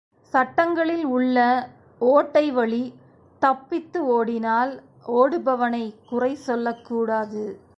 [0.33, 1.37] சட்டங்களில் உள்ள
[1.99, 2.93] ஒட்டை வழித்
[3.39, 4.83] தப்பித்து ஓடினால்
[5.07, 7.61] ஓடுபவனைக் குறை சொல்லக் கூடாது.